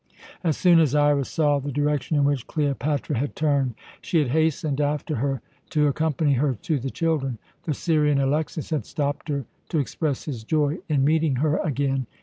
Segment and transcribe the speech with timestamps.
[0.43, 4.81] As soon as Iras saw the direction in which Cleopatra had turned, she had hastened
[4.81, 7.37] after her to accompany her to the children.
[7.65, 12.07] The Syrian Alexas had stopped her to express his joy in meeting her again.